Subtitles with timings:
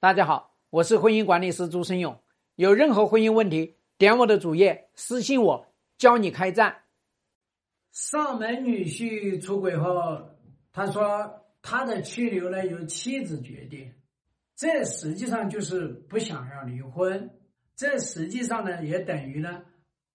[0.00, 2.18] 大家好，我是婚姻管理师朱生勇。
[2.54, 5.66] 有任何婚姻问题，点我的主页私信我，
[5.98, 6.84] 教你开战。
[7.92, 10.30] 上门女婿出轨后，
[10.72, 13.92] 他说他的去留呢由妻子决定，
[14.56, 17.38] 这实际上就是不想要离婚。
[17.76, 19.64] 这实际上呢也等于呢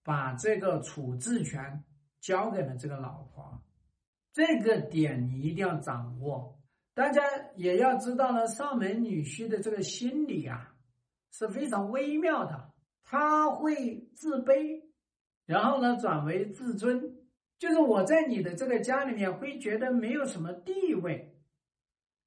[0.03, 1.83] 把这个处置权
[2.19, 3.61] 交给了这个老婆。
[4.33, 6.59] 这个点你一定要掌握。
[6.95, 7.21] 大家
[7.55, 10.73] 也要知道呢，上门女婿的这个心理啊
[11.29, 12.71] 是非常微妙的，
[13.03, 14.81] 他会自卑，
[15.45, 17.17] 然后呢转为自尊，
[17.59, 21.35] 就是我在你的这个家里面会觉得没有什么地位，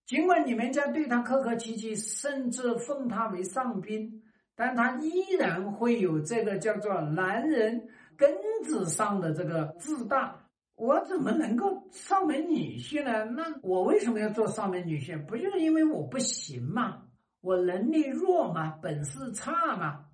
[0.05, 4.23] 尽管你们家对他客客气气，甚至奉他为上宾，
[4.55, 10.48] 但他依然会有这个叫做男人根子上的这个自大。
[10.79, 13.25] 我怎么能够上门女婿呢？
[13.25, 15.21] 那我为什么要做上门女婿？
[15.27, 17.03] 不就是因为我不行吗？
[17.41, 18.79] 我能力弱吗？
[18.81, 20.07] 本事差吗？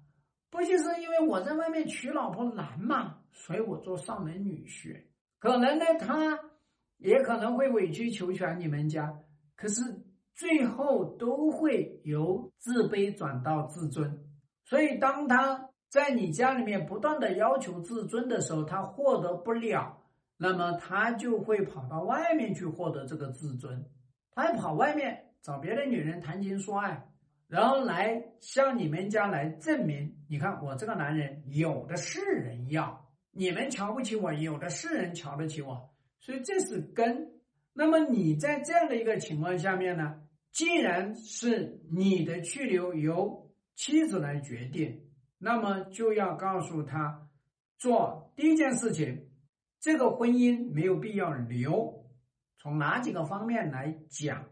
[0.50, 3.18] 不就是因为我在外面娶老婆难吗？
[3.30, 5.04] 所以我做上门女婿。
[5.38, 6.40] 可能呢，他
[6.96, 9.14] 也可能会委曲求全你们家，
[9.56, 9.82] 可是
[10.32, 14.24] 最后都会由自卑转到自尊。
[14.64, 20.00] 所以当他在你家里面不断的要求自尊的时候，他获得不了。
[20.36, 23.84] 那么他就会跑到外面去获得这个自尊，
[24.32, 27.08] 他跑外面找别的女人谈情说爱，
[27.46, 37.30] 然后来向你们家来证明，你看我这个男人有的是人要，你们瞧不起我，有的是人瞧得起我，所以这是根。
[37.72, 45.00] 那么你在这样的一个情况下面呢，既然是你的去留由妻子来决定，
[45.38, 47.28] 那么就要告诉他
[47.78, 49.28] 做第一件事情。
[49.84, 52.06] 这个婚姻没有必要留，
[52.56, 54.46] 从哪几个方面来讲，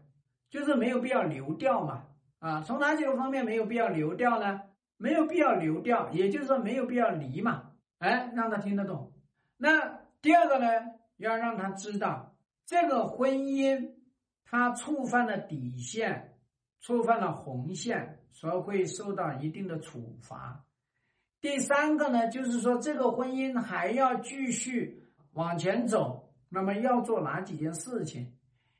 [0.51, 2.05] 就是没有必要留掉嘛？
[2.37, 4.61] 啊，从哪几个方面没有必要留掉呢？
[4.97, 7.71] 没有必要留掉，也就是说没有必要离嘛？
[7.97, 9.11] 哎，让他听得懂。
[9.57, 10.67] 那第二个呢，
[11.17, 12.35] 要让他知道
[12.67, 13.89] 这个婚姻
[14.45, 16.35] 他触犯了底线，
[16.79, 20.63] 触犯了红线，所以会受到一定的处罚。
[21.41, 24.99] 第三个呢，就是说这个婚姻还要继续。
[25.33, 28.33] 往前走，那么要做哪几件事情？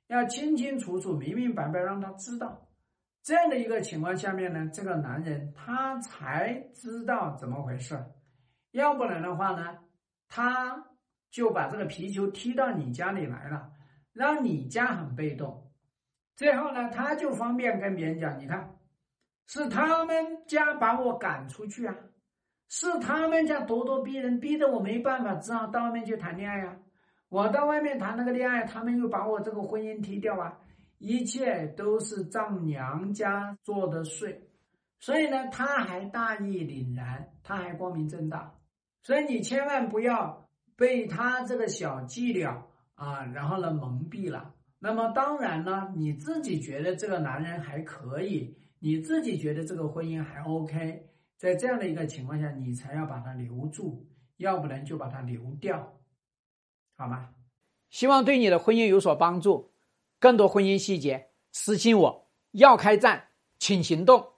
[0.08, 2.68] 要清清楚楚、明明白白让他知道。
[3.24, 7.97] 这样的一个情况下面呢，这个男人他才知道怎么回事。
[8.72, 9.80] 要不然的话呢，
[10.28, 10.86] 他
[11.31, 13.72] 就把这个皮球踢到你家里来了，
[14.12, 15.72] 让你家很被动。
[16.36, 18.75] 最后呢，他就方便跟别人讲：“你看，
[19.47, 21.96] 是他们家把我赶出去啊。”
[22.76, 26.76] 是他们家咄咄逼人，逼得我没办法，只好到外面去谈恋爱呀。
[27.30, 30.58] 我到外面谈那个恋爱，他们又把我这个婚姻踢掉啊。
[30.98, 34.38] 一切都是丈娘家做的祟，
[35.00, 38.56] 所以呢，他还大义凛然，他还光明正大。
[39.04, 44.52] 所以你千万不要被他这个小伎俩啊，然后呢蒙蔽了。
[44.80, 51.12] 那么当然呢，你自己觉得这个男人还可以，你自己觉得这个婚姻还 OK。
[51.44, 56.00] 在这样的一个情况下，你才要把它留住，要不然就把它留掉，
[56.96, 57.31] 好吗？
[57.90, 59.74] 希望对你的婚姻有所帮助。
[60.20, 62.30] 更多婚姻细节，私信我。
[62.52, 63.28] 要开战，
[63.59, 64.33] 请行动。